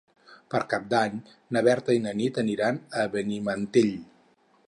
Per 0.53 0.61
Cap 0.69 0.87
d'Any 0.93 1.19
na 1.57 1.63
Berta 1.67 1.97
i 1.99 2.01
na 2.07 2.15
Nit 2.21 2.41
aniran 2.45 2.79
a 3.01 3.05
Benimantell. 3.17 3.95